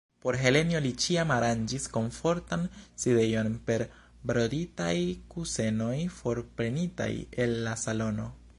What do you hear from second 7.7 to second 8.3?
salono.